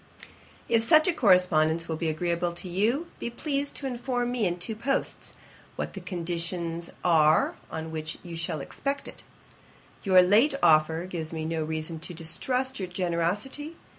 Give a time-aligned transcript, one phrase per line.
[0.67, 4.57] 'If such a correspondence will be agreeable to you, be pleased to inform me in
[4.57, 5.37] two posts,
[5.75, 9.21] what the conditions are on which you shall expect it.
[10.03, 13.75] Your late offer gives me no reason to distrust your generosity.